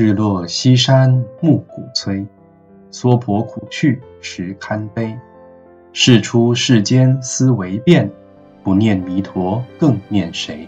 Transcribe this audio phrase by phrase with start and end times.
[0.00, 2.24] 日落西山暮鼓催，
[2.90, 5.14] 娑婆苦趣实堪悲。
[5.92, 8.10] 事出世间思维变，
[8.64, 10.66] 不念弥陀更念谁？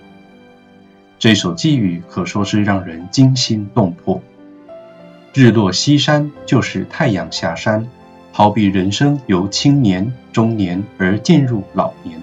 [1.19, 4.21] 这首寄语可说是让人惊心动魄。
[5.33, 7.89] 日落西山就是太阳下山，
[8.33, 12.21] 好比人生由青年、中年而进入老年。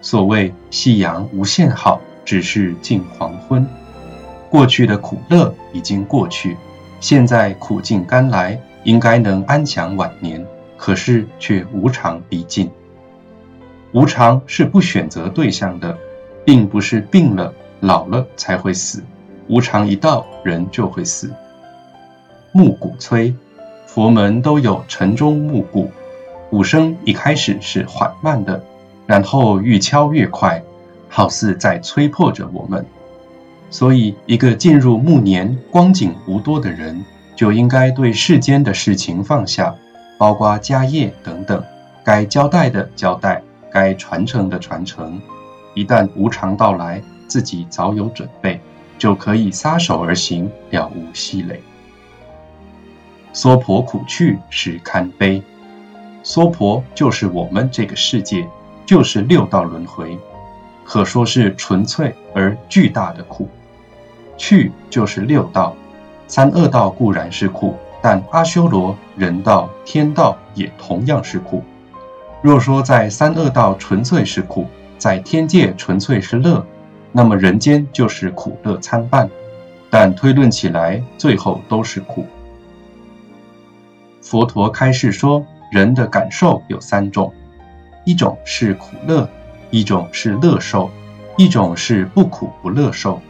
[0.00, 3.64] 所谓夕阳无限好，只是近黄昏。
[4.50, 6.56] 过去的苦乐已经过去，
[7.00, 10.46] 现在苦尽甘来，应该能安享晚年。
[10.78, 12.70] 可是却无常逼近。
[13.92, 15.96] 无常是不选择对象的，
[16.44, 19.02] 并不是病了、老了才会死。
[19.48, 21.32] 无常一到，人就会死。
[22.52, 23.34] 暮鼓催，
[23.86, 25.90] 佛门都有晨钟暮鼓，
[26.50, 28.62] 鼓声一开始是缓慢的，
[29.06, 30.62] 然后愈敲越快，
[31.08, 32.84] 好似在催迫着我们。
[33.68, 39.74] 所以，一个进入暮年、光景无多的人，就应该对世间的事情放下，
[40.18, 41.62] 包括家业等等，
[42.04, 45.20] 该交代的交代，该传承的传承。
[45.74, 48.60] 一旦无常到来，自己早有准备，
[48.98, 51.60] 就可以撒手而行，了无息累。
[53.32, 55.42] 娑婆苦趣是堪悲，
[56.22, 58.48] 娑婆就是我们这个世界，
[58.86, 60.18] 就是六道轮回。
[60.86, 63.48] 可说是纯粹而巨大的苦，
[64.36, 65.74] 去就是六道，
[66.28, 71.64] 三恶道固然是苦，但阿修罗、人道、天道也同样是苦。
[72.40, 74.66] 若说在三恶道纯粹是苦，
[74.96, 76.64] 在天界纯粹是乐，
[77.10, 79.28] 那么人间就是苦乐参半。
[79.90, 82.26] 但推论起来，最后都是苦。
[84.20, 87.32] 佛陀开示说，人的感受有三种，
[88.04, 89.28] 一种是苦乐。
[89.76, 90.90] 一种是乐受，
[91.36, 93.20] 一种是不苦不乐受。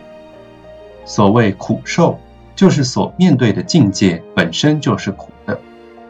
[1.04, 2.20] 所谓苦受，
[2.54, 5.60] 就是所面对的境界本身就是苦的，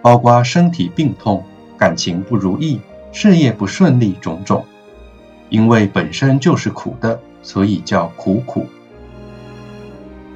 [0.02, 1.42] 包括身体病痛、
[1.78, 2.82] 感情不如意、
[3.12, 4.66] 事业不顺利种种。
[5.48, 8.66] 因为本身就是苦的，所以叫苦苦。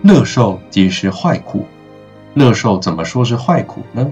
[0.00, 1.66] 乐受即是坏苦，
[2.32, 4.10] 乐受怎么说是坏苦呢？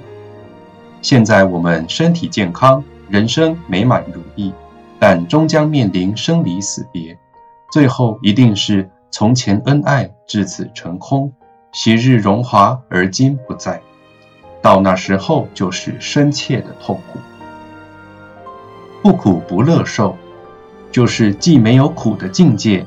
[1.00, 4.52] 现在我们身体健康，人生美满如意。
[4.98, 7.18] 但终将面临生离死别，
[7.72, 11.32] 最后一定是从前恩爱至此成空，
[11.72, 13.80] 昔日荣华而今不在，
[14.60, 17.18] 到那时候就是深切的痛苦。
[19.00, 20.16] 不苦不乐受，
[20.90, 22.84] 就是既没有苦的境界，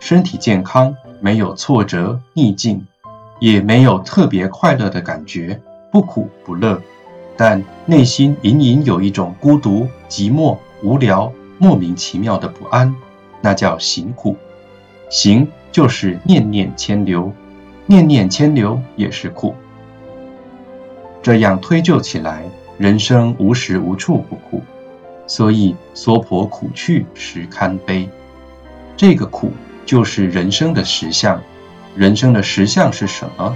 [0.00, 2.86] 身体健康，没有挫折逆境，
[3.38, 5.60] 也没有特别快乐的感觉，
[5.92, 6.80] 不苦不乐，
[7.36, 11.30] 但内心隐隐有一种孤独、寂寞、无聊。
[11.62, 12.96] 莫名其妙的不安，
[13.42, 14.38] 那叫行苦。
[15.10, 17.34] 行就是念念牵流，
[17.84, 19.54] 念念牵流也是苦。
[21.22, 22.44] 这样推究起来，
[22.78, 24.62] 人生无时无处不苦，
[25.26, 28.08] 所以娑婆苦趣实堪悲。
[28.96, 29.52] 这个苦
[29.84, 31.42] 就是人生的实相。
[31.94, 33.54] 人生的实相是什么？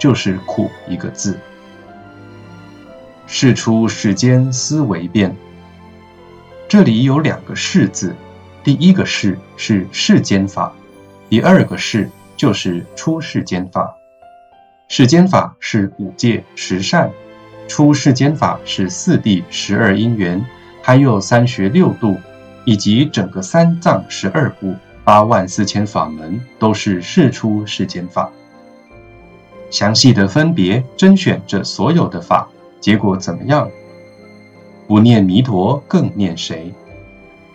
[0.00, 1.38] 就是苦一个字。
[3.28, 5.36] 事出世间思维变。
[6.68, 8.16] 这里有两个“世”字，
[8.64, 10.72] 第一个“世”是世间法，
[11.28, 13.96] 第二个“世”就是出世间法。
[14.88, 17.12] 世间法是五戒十善，
[17.68, 20.44] 出世间法是四谛十二因缘，
[20.82, 22.16] 还有三学六度，
[22.64, 24.74] 以及整个三藏十二部
[25.04, 28.32] 八万四千法门，都是世出世间法。
[29.70, 32.48] 详细的分别甄选这所有的法，
[32.80, 33.70] 结果怎么样？
[34.86, 36.72] 不念弥陀，更念谁？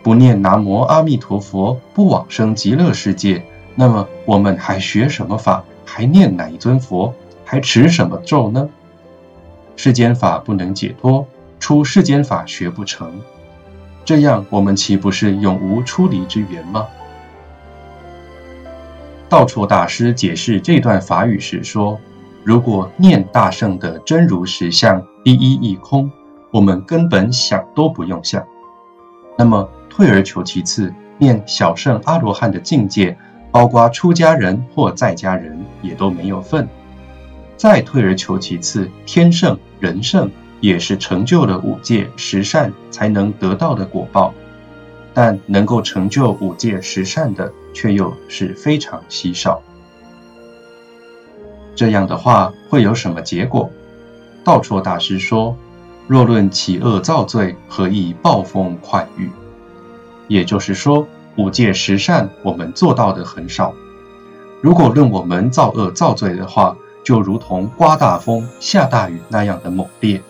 [0.02, 5.64] 不念南无阿弥陀佛，不往生极乐世界，那么我们还学什么法？
[5.84, 7.14] 还念哪一尊佛？
[7.44, 8.68] 还持什么咒呢？
[9.76, 11.26] 世间法不能解脱，
[11.60, 13.20] 出世间法学不成，
[14.04, 16.86] 这样我们岂不是永无出离之缘吗？
[19.28, 21.98] 道绰大师解释这段法语时说
[22.44, 26.10] ：“如果念大圣的真如实相，一一一空。”
[26.52, 28.46] 我们根本想都不用想，
[29.38, 33.16] 那么退而求其次，念小圣阿罗汉的境界，
[33.50, 36.68] 包括出家人或在家人也都没有份。
[37.56, 44.34] 再退而求其次，天圣人圣也是成就了五戒十善才能得到的果报，
[45.14, 49.62] 但能够成就五戒十善的，却又是非常稀少。
[51.74, 53.70] 这样的话会有什么结果？
[54.44, 55.56] 道绰大师说。
[56.08, 59.30] 若论起恶造罪，何以暴风快雨？
[60.28, 61.06] 也就是说，
[61.36, 63.74] 五戒十善我们做到的很少。
[64.60, 70.22] 如果论我们造恶造罪的话，就如同刮大风、下大雨那样的猛烈。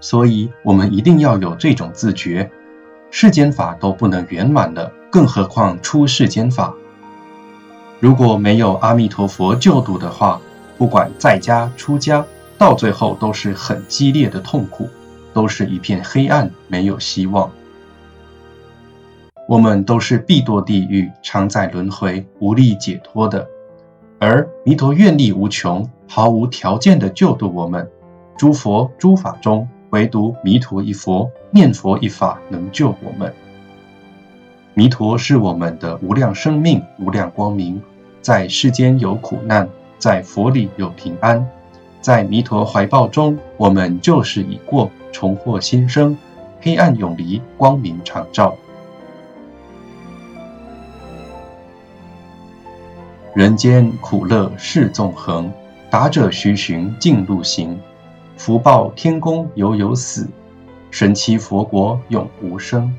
[0.00, 2.50] 所以，我们一定要有这种自觉。
[3.10, 6.74] 世间法都不能圆满的，更何况出世间法？
[7.98, 10.40] 如果没有阿弥陀佛救度的话，
[10.76, 12.24] 不管在家出家，
[12.58, 14.88] 到最后都是很激烈的痛苦，
[15.32, 17.50] 都是一片黑暗，没有希望。
[19.46, 23.48] 我们都是必堕地狱，常在轮回，无力解脱的。
[24.18, 27.88] 而弥陀愿力无穷，毫无条件的救度我们。
[28.36, 33.32] 诸佛诸法中，唯独弥陀一佛，念佛一法能救我们。
[34.74, 37.80] 弥陀是我们的无量生命、无量光明，
[38.20, 39.68] 在世间有苦难，
[39.98, 41.48] 在佛里有平安。
[42.06, 46.16] 在弥陀怀抱中，我们旧事已过，重获新生，
[46.60, 48.56] 黑暗永离，光明常照。
[53.34, 55.52] 人间苦乐是纵横，
[55.90, 57.76] 达者须寻净路行。
[58.36, 60.28] 福报天宫犹有死，
[60.92, 62.94] 神奇佛国永无生。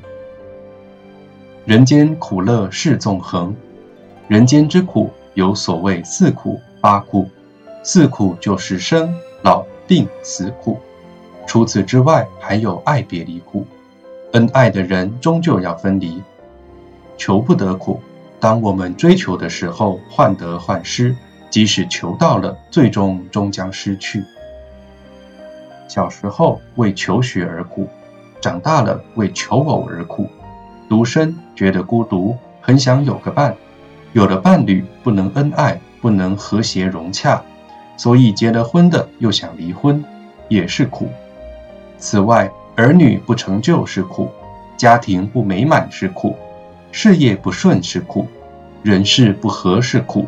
[1.64, 3.56] 人间苦乐是纵横，
[4.26, 7.26] 人间之苦有所谓四苦八苦，
[7.90, 10.78] 四苦就是生老病死苦，
[11.46, 13.66] 除此之外还有爱别离苦，
[14.32, 16.22] 恩爱的人终究要分离，
[17.16, 18.02] 求不得苦。
[18.40, 21.16] 当我们追求的时候，患得患失，
[21.48, 24.22] 即使求到了，最终终将失去。
[25.88, 27.88] 小时候为求学而苦，
[28.42, 30.28] 长大了为求偶而苦。
[30.90, 33.56] 独身觉得孤独，很想有个伴，
[34.12, 37.42] 有了伴侣不能恩爱，不能和谐融洽，
[37.98, 40.02] 所以结了婚的又想离婚，
[40.48, 41.10] 也是苦。
[41.98, 44.30] 此外，儿女不成就是苦，
[44.78, 46.36] 家庭不美满是苦。
[46.92, 48.26] 事业不顺是苦，
[48.82, 50.26] 人事不和是苦，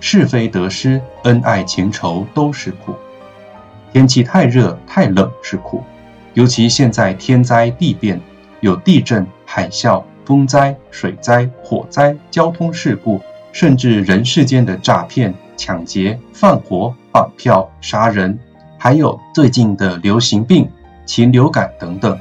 [0.00, 2.94] 是非得失、恩爱情仇都是苦。
[3.92, 5.82] 天气太热太冷是苦，
[6.34, 8.20] 尤其现在天灾地变，
[8.60, 13.20] 有地震、海啸、风灾、水灾、火灾、交通事故，
[13.52, 18.38] 甚至人世间的诈骗、抢劫、放火、绑票、杀人，
[18.78, 20.70] 还有最近的流行病、
[21.06, 22.18] 禽流感等等，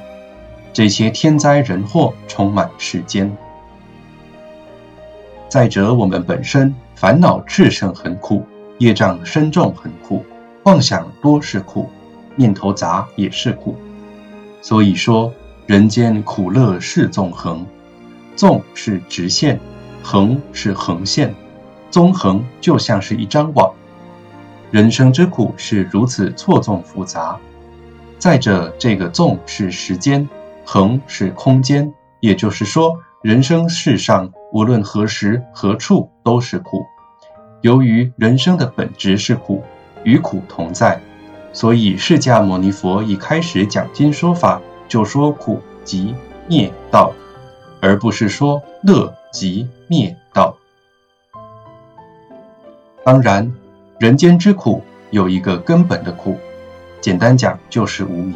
[0.73, 3.35] 这些天灾人祸充满世间。
[5.49, 8.43] 再者，我们本身烦恼炽盛很苦，
[8.79, 10.25] 业障深重很苦，
[10.63, 11.89] 妄想多是苦，
[12.35, 13.75] 念头杂也是苦。
[14.61, 15.33] 所以说，
[15.67, 17.65] 人间苦乐是纵横，
[18.35, 19.59] 纵是直线，
[20.01, 21.35] 横是横线，
[21.93, 23.71] 纵横就像是一张网。
[24.71, 27.37] 人生之苦是如此错综复杂。
[28.17, 30.27] 再者，这个纵是时间，
[30.65, 32.97] 横是空间，也就是说。
[33.21, 36.83] 人生世上，无论何时何处都是苦。
[37.61, 39.63] 由于人生的本质是苦，
[40.03, 40.99] 与苦同在，
[41.53, 46.15] 所以释迦牟尼佛一开始讲经说法，就说苦即
[46.47, 47.13] 灭道，
[47.79, 50.17] 而不是说乐即灭。
[53.05, 53.51] 当然，
[53.99, 54.81] 人间之苦
[55.11, 56.37] 有一个根本的苦，
[57.01, 58.35] 简单讲就是无明。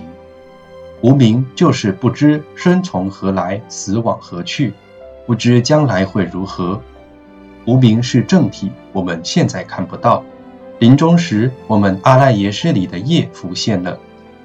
[1.01, 4.73] 无名就是不知生从何来，死往何去，
[5.25, 6.81] 不知将来会如何。
[7.65, 10.23] 无名是正体，我们现在看不到。
[10.79, 13.97] 临终时，我们阿赖耶识里的业浮现了，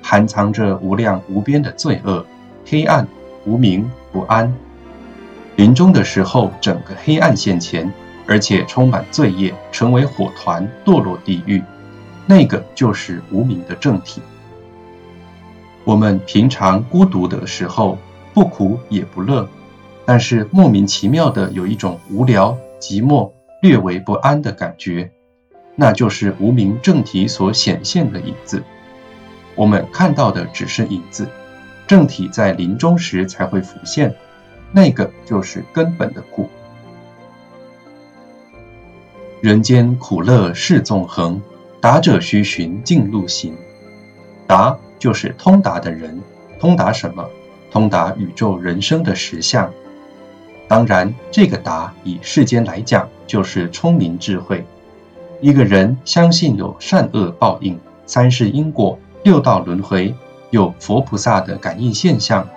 [0.02, 2.24] 含藏着无量无边的罪恶、
[2.64, 3.08] 黑暗、
[3.44, 4.54] 无名、不安。
[5.56, 7.92] 临终的时候，整个黑暗现前，
[8.26, 11.62] 而且充满罪业，成为火团，堕落地狱。
[12.26, 14.22] 那个就是无名的正体。
[15.84, 17.98] 我们平常孤独的时候，
[18.32, 19.48] 不苦也不乐，
[20.06, 25.10] 但是莫名其妙的有一种无聊、寂寞、略为不安的感觉，
[25.74, 28.62] 那就是无名正体所显现的影子。
[29.56, 31.28] 我们看到的只是影子，
[31.88, 34.14] 正体在临终时才会浮现，
[34.70, 36.48] 那个就是根本的苦。
[39.42, 41.42] 人间苦乐是纵横，
[41.80, 43.56] 达者须寻径路行，
[44.46, 44.78] 达。
[45.00, 46.22] 就是通达的人，
[46.60, 47.28] 通达什么？
[47.72, 49.72] 通达宇宙人生的实相。
[50.68, 54.64] 当然，这个达以世间来讲，就是聪明智慧。
[55.40, 60.14] 一个人相信有善恶报应、三世因果、六道轮回，
[60.50, 62.48] 有佛菩萨的感应现象，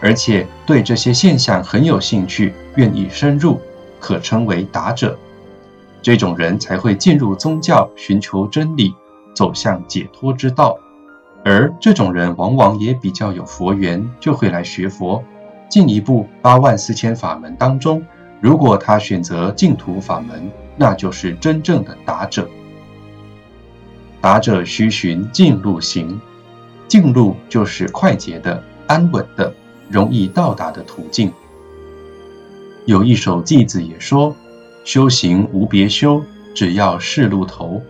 [0.00, 3.60] 而且对这些现象很有兴趣，愿意深入，
[4.00, 5.16] 可称为达者。
[6.04, 8.94] 这种人才会进入宗教，寻求真理，
[9.34, 10.78] 走向解脱之道。
[11.42, 15.24] 而这种人往往也比较有佛缘，就会来学佛。
[15.70, 18.04] 进一步八万四千法门当中，
[18.38, 22.50] 如果他选择净土法门，那就是真正的达者。
[24.20, 26.20] 达者须循径路行。
[26.86, 29.54] 径路就是快捷的、安稳的、
[29.88, 31.32] 容易到达的途径。
[32.84, 34.36] 有一首偈子也说
[34.84, 36.22] ：“修行无别修，
[36.54, 37.82] 只要是路头。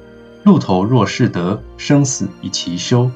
[0.44, 3.10] 路头若是得，生死一齐修。”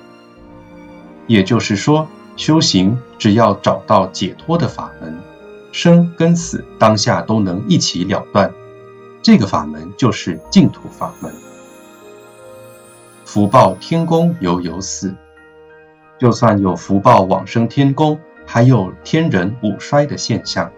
[1.29, 5.19] 也就是说，修行只要找到解脱的法门，
[5.73, 8.53] 生跟死当下都能一起了断。
[9.23, 11.33] 这个法门就是净土法门。
[13.25, 15.15] 福报天宫犹有死，
[16.19, 20.73] 就算有福报往生天宫，还有天人五衰的现象。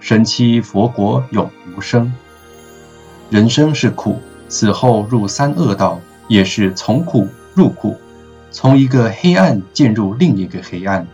[0.00, 2.12] 神七佛国永无生。
[3.30, 7.96] 人生是苦，死后入三恶道，也是从苦入苦。
[8.52, 11.06] 从一个黑暗进入另一个黑暗，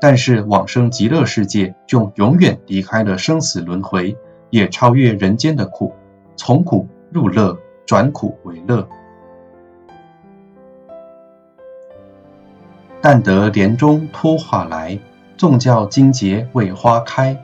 [0.00, 4.16] 但是往生极乐世界就永远离开了生死轮回，
[4.48, 5.94] 也超越人间的苦，
[6.36, 7.56] 从苦入乐，
[7.86, 8.88] 转苦为乐。
[13.02, 14.98] 但得莲中托化来，
[15.36, 17.36] 纵教金节为花开，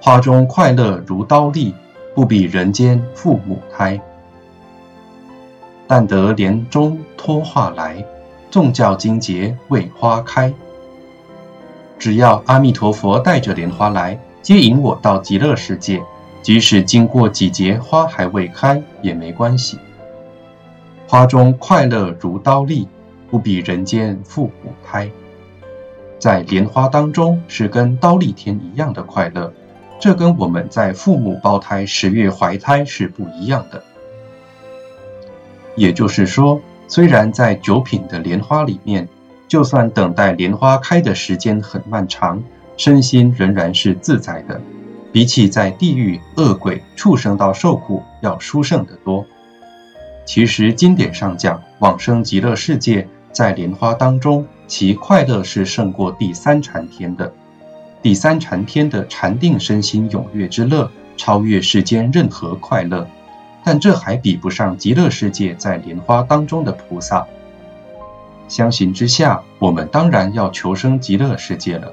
[0.00, 1.74] 花中快乐如刀利，
[2.14, 4.00] 不比人间父母胎。
[5.86, 8.04] 但得莲中托化来。
[8.48, 10.54] 众教经节为花开，
[11.98, 16.00] 只要阿弥陀佛带着莲花来接引我到极乐世界，
[16.40, 19.78] 即使经过几节花还未开也没关系。
[21.06, 22.88] 花中快乐如刀利，
[23.30, 25.10] 不比人间父母胎。
[26.18, 29.52] 在莲花当中是跟刀立天一样的快乐，
[29.98, 33.82] 这跟我们在父母胞胎十月怀胎是不一样的。
[35.74, 36.60] 也就是说。
[36.88, 39.08] 虽然在九品的莲花里面，
[39.48, 42.40] 就算等待莲花开的时间很漫长，
[42.76, 44.60] 身心仍然是自在的，
[45.10, 49.26] 比起在地狱恶鬼畜生道受苦要殊胜得多。
[50.24, 57.32] 其实经典上讲，往生极乐世界在莲花当中，其快乐是胜过第三禅天的。
[58.02, 63.08] 第三禅天的禅定身心踊跃之乐，超越世间任何快乐。
[63.64, 67.26] 但这还比不上极乐世界在莲花当中的菩萨。
[68.46, 71.92] 相形之下，我们当然要求生极乐世界了。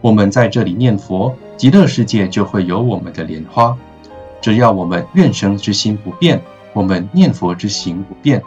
[0.00, 3.76] 我们在这里念佛，极乐世界就会有我们的莲花。
[4.40, 6.40] 只要我们愿生之心不变，
[6.72, 8.42] 我们念佛之行不变，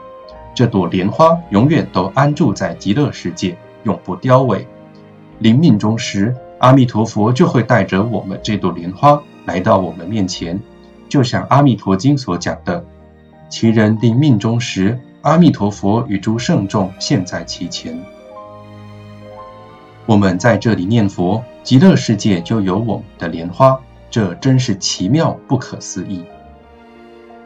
[0.55, 4.65] 这朵莲花永远都安住在极乐世界，永不凋萎。
[5.41, 10.59] 临命终时，阿弥陀佛就会带着我们这朵莲花来到我们面前。
[11.09, 12.85] 就像《阿弥陀经》所讲的，
[13.49, 17.99] 其人临命终时，阿弥陀佛与诸圣众现，在其前。
[20.05, 23.79] 我们在这里念佛，极乐世界就有我们的莲花，
[24.11, 26.23] 这真是奇妙不可思议。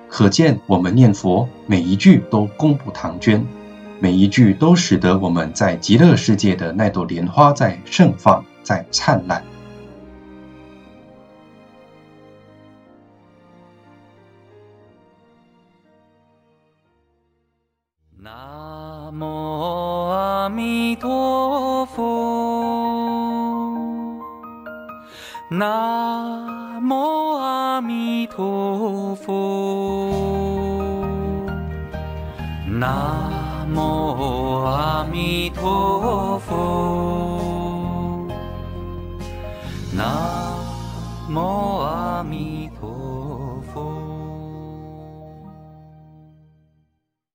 [0.09, 3.45] 可见我们念佛每一句都功不唐捐，
[3.99, 9.43] 每一句都使得我们在极乐世界的那朵莲花在盛放，在灿烂。
[18.17, 22.03] 南无阿弥陀佛，
[25.49, 30.11] 南无阿弥陀佛，
[32.67, 33.34] 南
[33.75, 38.25] 无阿弥陀佛，
[39.91, 40.07] 南
[41.29, 42.54] 无阿弥陀佛。